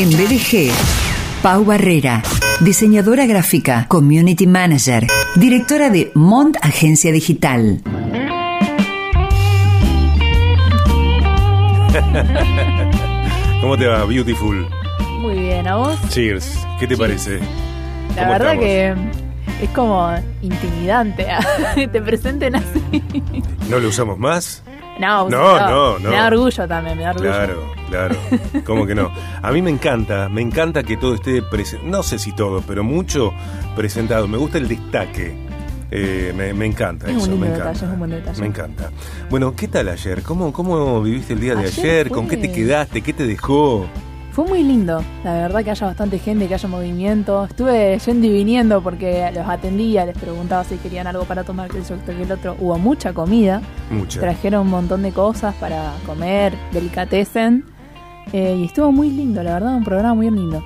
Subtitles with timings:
[0.00, 0.70] En BDG,
[1.42, 2.22] Pau Barrera,
[2.60, 7.82] diseñadora gráfica, community manager, directora de Mont Agencia Digital.
[13.60, 14.66] ¿Cómo te va, Beautiful?
[15.20, 15.98] Muy bien, ¿a vos?
[16.08, 16.66] Cheers.
[16.78, 17.40] ¿Qué te parece?
[18.16, 18.64] La ¿Cómo verdad estamos?
[18.64, 18.94] que
[19.64, 21.26] es como intimidante
[21.74, 22.82] que te presenten así.
[23.68, 24.62] ¿No lo usamos más?
[24.98, 26.08] No, No, no, no.
[26.10, 27.30] Me da orgullo también, me da orgullo.
[27.30, 28.16] Claro, claro.
[28.64, 29.10] ¿Cómo que no?
[29.42, 31.90] A mí me encanta, me encanta que todo esté presentado.
[31.90, 33.32] No sé si todo, pero mucho
[33.76, 34.26] presentado.
[34.28, 35.34] Me gusta el destaque.
[35.92, 37.86] Eh, me, me encanta Es un eso, lindo me detalle, encanta.
[37.86, 38.40] es un buen detalle.
[38.40, 38.90] Me encanta.
[39.28, 40.22] Bueno, ¿qué tal ayer?
[40.22, 42.08] ¿Cómo, cómo viviste el día de Ayer ayer?
[42.08, 43.02] fue- ¿Con qué te quedaste?
[43.02, 43.86] ¿Qué te dejó?
[44.30, 47.44] Fue muy lindo, la verdad que haya bastante gente, que haya movimiento.
[47.46, 51.82] Estuve yendo y viniendo porque los atendía, les preguntaba si querían algo para tomar, que
[51.82, 52.54] yo, que el otro.
[52.60, 54.20] Hubo mucha comida, Mucha.
[54.20, 57.64] trajeron un montón de cosas para comer, delicatessen.
[58.32, 60.64] Eh, y estuvo muy lindo, la verdad, un programa muy lindo.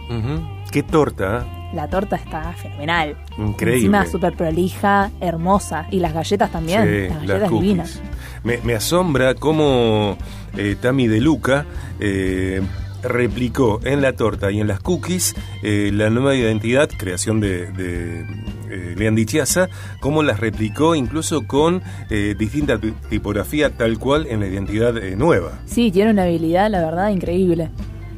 [0.70, 1.64] Qué torta, ¿eh?
[1.74, 3.16] La torta está fenomenal.
[3.36, 3.78] Increíble.
[3.78, 5.86] Encima súper prolija, hermosa.
[5.90, 6.82] Y las galletas también.
[6.82, 8.00] Sí, las galletas divinas.
[8.44, 10.16] Me, me asombra cómo
[10.56, 11.66] eh, Tami De Luca
[11.98, 12.62] eh,
[13.04, 18.26] replicó en la torta y en las cookies eh, la nueva identidad, creación de, de
[18.70, 19.68] eh, Chiazza,
[20.00, 25.16] cómo las replicó incluso con eh, distinta ti- tipografía tal cual en la identidad eh,
[25.16, 25.60] nueva.
[25.66, 27.70] Sí, tiene una habilidad, la verdad, increíble.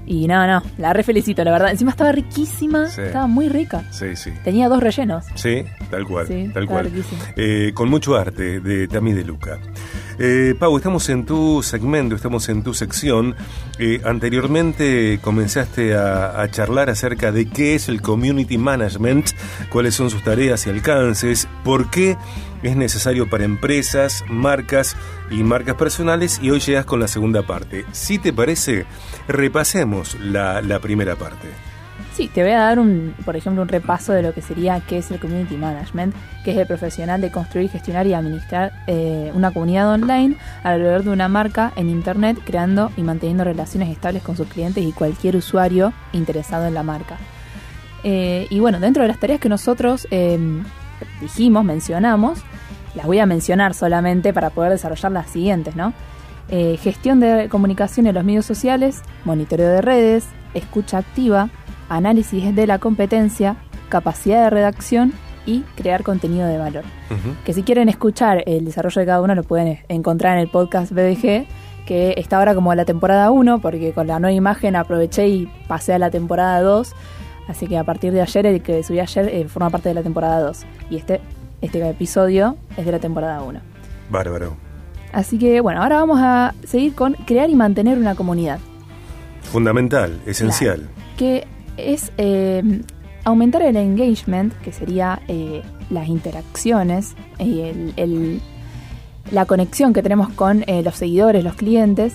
[0.08, 1.72] Y no, no, la re felicito, la verdad.
[1.72, 3.00] Encima estaba riquísima, Sí.
[3.02, 3.82] estaba muy rica.
[3.90, 4.30] Sí, sí.
[4.44, 5.24] Tenía dos rellenos.
[5.34, 6.92] Sí, tal cual, Sí, tal cual.
[7.36, 9.58] Eh, con mucho arte de Tami de Luca.
[10.18, 13.34] Eh, Pau, estamos en tu segmento, estamos en tu sección.
[13.78, 19.30] Eh, anteriormente comenzaste a, charlar acerca de qué es el community management,
[19.68, 22.16] cuáles son sus tareas y alcances, por qué
[22.62, 24.96] es necesario para empresas, marcas
[25.30, 27.84] y marcas personales y hoy llegas con la segunda parte.
[27.92, 28.86] Si te parece,
[29.28, 31.75] repasemos la primera parte.
[32.12, 34.98] Sí, te voy a dar, un, por ejemplo, un repaso de lo que sería qué
[34.98, 39.50] es el Community Management, que es el profesional de construir, gestionar y administrar eh, una
[39.50, 44.48] comunidad online alrededor de una marca en Internet, creando y manteniendo relaciones estables con sus
[44.48, 47.18] clientes y cualquier usuario interesado en la marca.
[48.04, 50.38] Eh, y bueno, dentro de las tareas que nosotros eh,
[51.20, 52.38] dijimos, mencionamos,
[52.94, 55.92] las voy a mencionar solamente para poder desarrollar las siguientes, ¿no?
[56.48, 61.50] Eh, gestión de comunicación en los medios sociales, monitoreo de redes, escucha activa,
[61.88, 63.56] análisis de la competencia,
[63.88, 65.12] capacidad de redacción
[65.46, 66.84] y crear contenido de valor.
[67.44, 70.92] Que si quieren escuchar el desarrollo de cada uno lo pueden encontrar en el podcast
[70.92, 71.46] BDG,
[71.86, 75.94] que está ahora como la temporada 1, porque con la nueva imagen aproveché y pasé
[75.94, 76.92] a la temporada 2.
[77.48, 80.02] Así que a partir de ayer, el que subí ayer eh, forma parte de la
[80.02, 80.64] temporada 2.
[80.90, 81.20] Y este,
[81.62, 83.60] este episodio es de la temporada 1.
[84.10, 84.56] Bárbaro.
[85.12, 88.58] Así que bueno, ahora vamos a seguir con crear y mantener una comunidad.
[89.42, 90.88] Fundamental, esencial.
[91.16, 91.46] que
[91.76, 92.82] es eh,
[93.24, 98.40] aumentar el engagement, que sería eh, las interacciones, el-
[99.32, 102.14] la conexión que tenemos con eh, los seguidores, los clientes,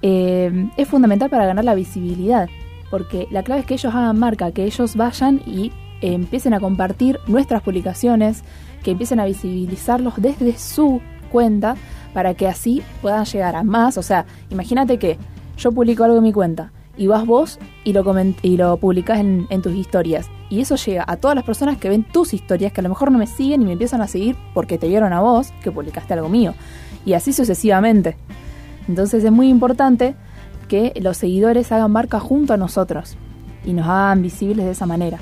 [0.00, 2.48] eh, es fundamental para ganar la visibilidad,
[2.90, 7.18] porque la clave es que ellos hagan marca, que ellos vayan y empiecen a compartir
[7.26, 8.42] nuestras publicaciones,
[8.82, 11.76] que empiecen a visibilizarlos desde su cuenta,
[12.14, 13.98] para que así puedan llegar a más.
[13.98, 15.18] O sea, imagínate que
[15.58, 18.04] yo publico algo en mi cuenta y vas vos y lo,
[18.42, 20.28] y lo publicás en, en tus historias.
[20.50, 23.12] Y eso llega a todas las personas que ven tus historias, que a lo mejor
[23.12, 26.14] no me siguen y me empiezan a seguir porque te vieron a vos, que publicaste
[26.14, 26.54] algo mío.
[27.06, 28.16] Y así sucesivamente.
[28.88, 30.16] Entonces es muy importante
[30.68, 33.16] que los seguidores hagan marca junto a nosotros
[33.64, 35.18] y nos hagan visibles de esa manera.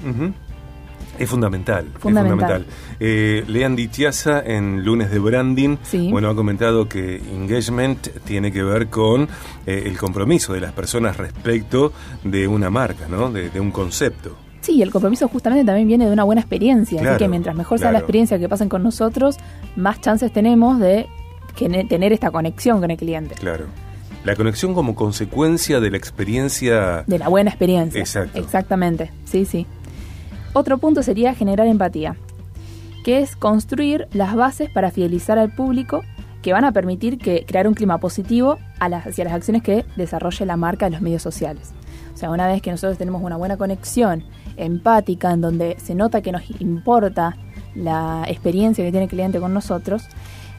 [1.19, 1.87] Es fundamental.
[1.94, 2.38] es Fundamental.
[2.38, 2.66] fundamental.
[3.00, 6.09] Eh, Leandy Chiazza en Lunes de Branding, Sí.
[6.10, 9.28] bueno, ha comentado que engagement tiene que ver con
[9.66, 11.93] eh, el compromiso de las personas respecto
[12.25, 13.31] de una marca, ¿no?
[13.31, 14.37] De, de un concepto.
[14.60, 16.99] Sí, el compromiso justamente también viene de una buena experiencia.
[17.00, 19.37] Claro, así que mientras mejor sea la experiencia que pasen con nosotros,
[19.77, 21.06] más chances tenemos de
[21.88, 23.34] tener esta conexión con el cliente.
[23.37, 23.66] Claro.
[24.25, 27.04] La conexión como consecuencia de la experiencia.
[27.06, 28.00] De la buena experiencia.
[28.00, 28.41] Exacto.
[28.41, 29.66] Exactamente, sí, sí.
[30.57, 32.17] Otro punto sería generar empatía,
[33.05, 36.01] que es construir las bases para fidelizar al público
[36.41, 40.57] que van a permitir que crear un clima positivo hacia las acciones que desarrolle la
[40.57, 41.73] marca en los medios sociales.
[42.15, 44.25] O sea, una vez que nosotros tenemos una buena conexión
[44.57, 47.37] empática, en donde se nota que nos importa
[47.75, 50.05] la experiencia que tiene el cliente con nosotros,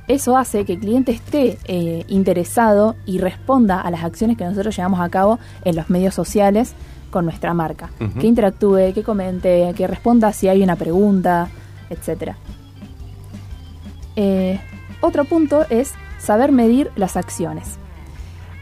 [0.07, 4.75] eso hace que el cliente esté eh, interesado y responda a las acciones que nosotros
[4.75, 6.75] llevamos a cabo en los medios sociales
[7.09, 7.89] con nuestra marca.
[7.99, 8.19] Ujú.
[8.19, 11.49] Que interactúe, que comente, que responda si hay una pregunta,
[11.89, 12.33] etc.
[15.01, 17.77] otro punto es saber medir las acciones.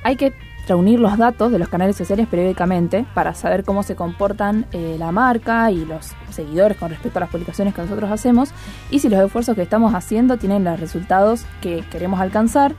[0.03, 0.33] Hay que
[0.67, 5.11] reunir los datos de los canales sociales periódicamente para saber cómo se comportan eh, la
[5.11, 8.49] marca y los seguidores con respecto a las publicaciones que nosotros hacemos
[8.89, 12.75] y si los esfuerzos que estamos haciendo tienen los resultados que queremos alcanzar,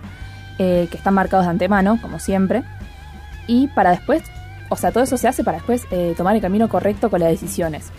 [0.58, 2.64] eh, que están marcados de antemano, como siempre,
[3.46, 4.22] y para después,
[4.68, 7.30] o sea, todo eso se hace para después eh, tomar el camino correcto con las
[7.30, 7.90] decisiones.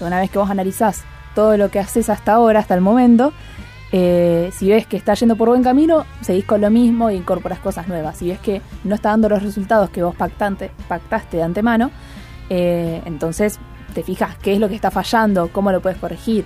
[0.00, 1.04] una vez que vos analizás
[1.34, 3.32] todo lo que haces hasta ahora, hasta el momento,
[3.92, 7.58] eh, si ves que está yendo por buen camino, seguís con lo mismo e incorporas
[7.58, 8.16] cosas nuevas.
[8.18, 11.90] Si ves que no está dando los resultados que vos pactante, pactaste de antemano,
[12.48, 13.58] eh, entonces
[13.94, 16.44] te fijas qué es lo que está fallando, cómo lo puedes corregir.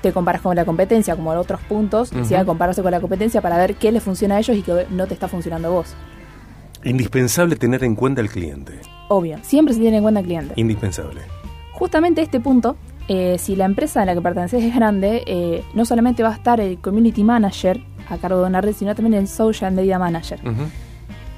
[0.00, 2.44] Te comparas con la competencia, como en otros puntos, uh -huh.
[2.44, 5.14] compararse con la competencia para ver qué le funciona a ellos y qué no te
[5.14, 5.94] está funcionando a vos.
[6.84, 8.80] Indispensable tener en cuenta el cliente.
[9.08, 10.54] Obvio, siempre se tiene en cuenta el cliente.
[10.56, 11.20] Indispensable.
[11.72, 12.76] Justamente este punto
[13.08, 16.34] eh, si la empresa a la que perteneces es grande, eh, no solamente va a
[16.34, 20.40] estar el community manager a cargo de una red, sino también el social media manager.
[20.42, 20.68] Uh -huh.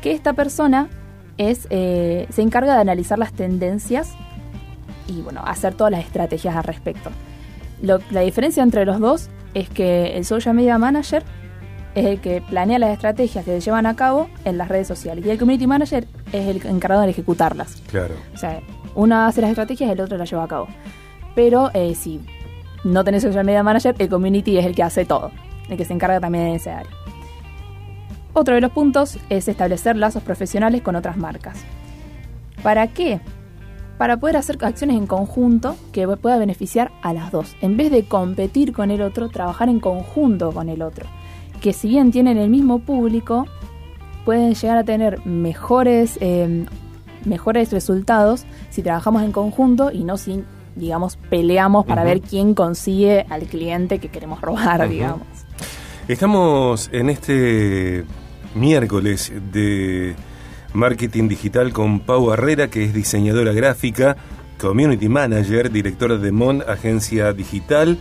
[0.00, 0.88] Que esta persona
[1.36, 4.14] es, eh, se encarga de analizar las tendencias
[5.06, 7.10] y bueno, hacer todas las estrategias al respecto.
[7.82, 11.22] Lo, la diferencia entre los dos es que el social media manager
[12.00, 15.24] es el que planea las estrategias que se llevan a cabo en las redes sociales
[15.24, 17.82] y el community manager es el encargado de ejecutarlas.
[17.90, 18.14] Claro.
[18.34, 18.60] O sea,
[18.94, 20.68] uno hace las estrategias y el otro las lleva a cabo
[21.38, 22.20] pero eh, si
[22.82, 25.30] no tenés social media manager, el community es el que hace todo,
[25.68, 26.90] el que se encarga también de ese área.
[28.32, 31.58] Otro de los puntos es establecer lazos profesionales con otras marcas.
[32.60, 33.20] ¿Para qué?
[33.98, 37.54] Para poder hacer acciones en conjunto que pueda beneficiar a las dos.
[37.60, 41.06] En vez de competir con el otro, trabajar en conjunto con el otro.
[41.60, 43.46] Que si bien tienen el mismo público,
[44.24, 46.66] pueden llegar a tener mejores, eh,
[47.24, 50.44] mejores resultados si trabajamos en conjunto y no sin
[50.78, 52.08] digamos, peleamos para uh -huh.
[52.08, 54.88] ver quién consigue al cliente que queremos robar, uh -huh.
[54.88, 55.26] digamos.
[56.06, 58.04] Estamos en este
[58.54, 60.14] miércoles de
[60.72, 64.16] marketing digital con Pau Herrera, que es diseñadora gráfica,
[64.58, 67.98] community manager, directora de MON, agencia digital,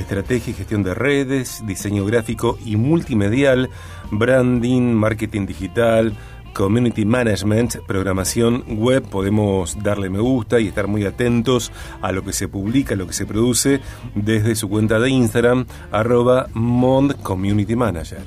[0.00, 3.70] estrategia y gestión de redes, diseño gráfico y multimedial,
[4.10, 6.16] branding, marketing digital,
[6.54, 12.32] Community Management, programación web, podemos darle me gusta y estar muy atentos a lo que
[12.32, 13.80] se publica, a lo que se produce
[14.14, 18.22] desde su cuenta de Instagram, arroba Mond Community Manager.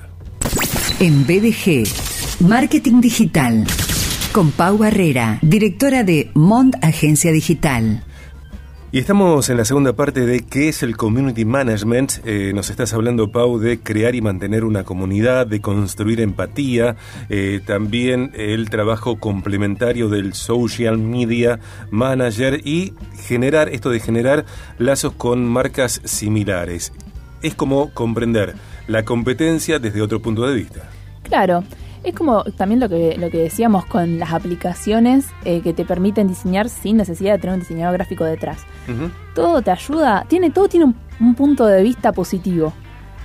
[0.99, 1.87] En BDG,
[2.41, 3.65] Marketing Digital,
[4.33, 8.03] con Pau Barrera, directora de Mond Agencia Digital.
[8.89, 12.25] Y estamos en la segunda parte de qué es el Community Management.
[12.25, 16.95] Eh, nos estás hablando, Pau, de crear y mantener una comunidad, de construir empatía,
[17.27, 21.59] eh, también el trabajo complementario del Social Media
[21.91, 22.93] Manager y
[23.27, 24.45] generar, esto de generar
[24.77, 26.93] lazos con marcas similares.
[27.41, 28.55] Es como comprender
[28.87, 30.89] la competencia desde otro punto de vista.
[31.23, 31.65] Claro.
[32.07, 36.29] Es como también lo que, lo que decíamos con las aplicaciones eh, que te permiten
[36.29, 38.59] diseñar sin necesidad de tener un diseñador gráfico detrás.
[38.87, 39.11] Uh -huh.
[39.35, 42.71] Todo te ayuda, tiene, todo tiene un, un, punto de vista positivo.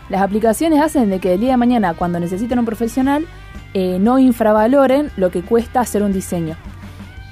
[0.08, 3.24] Las aplicaciones hacen de que el día de mañana, cuando necesiten un profesional,
[3.72, 6.56] eh, no infravaloren lo que cuesta hacer un diseño.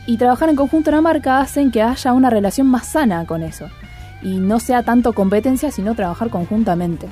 [0.07, 3.43] Y trabajar en conjunto en la marca hacen que haya una relación más sana con
[3.43, 3.67] eso.
[4.23, 7.09] Y no sea tanto competencia, sino trabajar conjuntamente.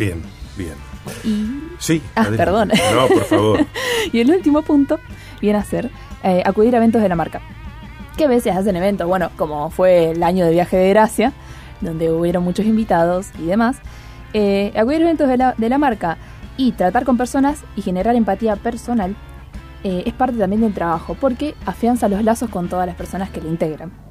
[0.00, 0.20] Bien,
[0.56, 0.87] bien.
[1.24, 1.62] Y...
[1.78, 2.02] Sí.
[2.14, 2.44] Ah, adelante.
[2.44, 2.72] perdón.
[2.94, 3.66] No, por favor.
[4.12, 4.98] y el último punto
[5.40, 5.90] viene a ser
[6.22, 7.40] eh, acudir a eventos de la marca.
[8.16, 11.32] Que a veces hacen eventos, bueno, como fue el año de viaje de gracia,
[11.80, 13.78] donde hubieron muchos invitados y demás.
[14.32, 16.18] Eh, acudir a eventos de la, de la, marca
[16.56, 19.16] y tratar con personas y generar empatía personal
[19.84, 23.40] eh, es parte también del trabajo, porque afianza los lazos con todas las personas que
[23.40, 24.07] le integran.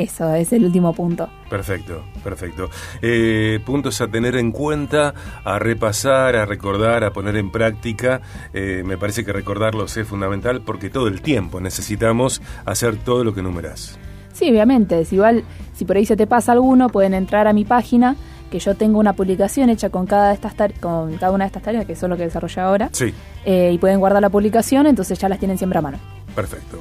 [0.00, 1.28] Eso es el último punto.
[1.50, 2.70] Perfecto, perfecto.
[3.02, 5.12] Eh, puntos a tener en cuenta,
[5.44, 8.22] a repasar, a recordar, a poner en práctica.
[8.54, 13.34] Eh, me parece que recordarlos es fundamental porque todo el tiempo necesitamos hacer todo lo
[13.34, 13.98] que numerás.
[14.32, 15.04] Sí, obviamente.
[15.04, 18.16] Si igual, si por ahí se te pasa alguno, pueden entrar a mi página,
[18.50, 21.62] que yo tengo una publicación hecha con cada, de estas con cada una de estas
[21.62, 22.88] tareas, que son lo que desarrolla ahora.
[22.92, 23.12] Sí.
[23.44, 25.98] Eh, y pueden guardar la publicación, entonces ya las tienen siempre a mano.
[26.34, 26.78] Perfecto.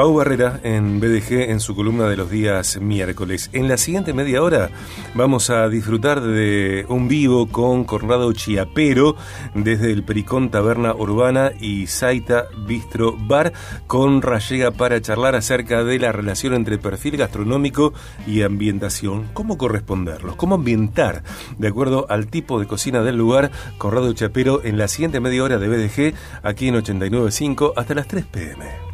[0.00, 3.50] Pau Barrera en BDG en su columna de los días miércoles.
[3.52, 4.70] En la siguiente media hora
[5.14, 9.14] vamos a disfrutar de un vivo con Conrado Chiapero
[9.52, 13.52] desde el Pericón Taberna Urbana y Saita Bistro Bar
[13.86, 17.92] con Rallega para charlar acerca de la relación entre perfil gastronómico
[18.26, 19.28] y ambientación.
[19.34, 20.34] ¿Cómo corresponderlos?
[20.36, 21.24] ¿Cómo ambientar
[21.58, 23.50] de acuerdo al tipo de cocina del lugar?
[23.76, 28.24] Conrado Chiapero en la siguiente media hora de BDG aquí en 89.5 hasta las 3
[28.24, 28.89] pm.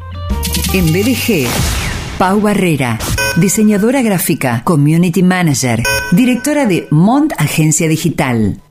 [0.77, 1.47] En BDG,
[2.19, 2.99] Pau Barrera,
[3.35, 5.81] diseñadora gráfica, community manager,
[6.11, 8.61] directora de Mont Agencia Digital.